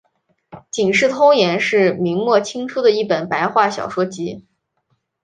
[0.71, 4.47] 警世通言是明末清初的一本白话小说集。